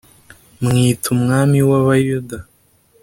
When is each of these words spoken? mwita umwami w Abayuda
mwita 0.63 1.05
umwami 1.15 1.57
w 1.67 1.71
Abayuda 1.79 2.37